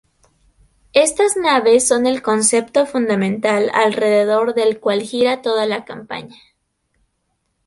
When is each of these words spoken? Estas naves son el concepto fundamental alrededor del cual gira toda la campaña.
Estas 0.93 1.37
naves 1.37 1.87
son 1.87 2.07
el 2.07 2.23
concepto 2.23 2.87
fundamental 2.87 3.69
alrededor 3.71 4.55
del 4.55 4.79
cual 4.79 5.03
gira 5.03 5.43
toda 5.43 5.67
la 5.67 5.85
campaña. 5.85 6.39